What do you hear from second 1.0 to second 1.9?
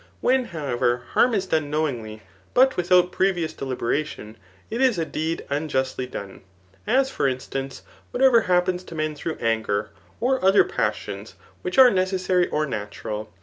harm is done